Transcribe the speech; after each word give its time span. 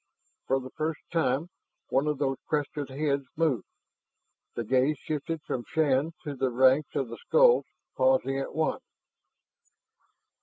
For 0.47 0.59
the 0.59 0.71
first 0.71 1.01
time 1.11 1.51
one 1.89 2.07
of 2.07 2.17
those 2.17 2.37
crested 2.47 2.89
heads 2.89 3.27
moved, 3.35 3.67
the 4.55 4.63
gaze 4.63 4.97
shifted 4.97 5.43
from 5.45 5.63
Shann 5.73 6.13
to 6.23 6.33
the 6.33 6.49
ranks 6.49 6.95
of 6.95 7.09
the 7.09 7.17
skulls, 7.17 7.67
pausing 7.95 8.39
at 8.39 8.55
one. 8.55 8.79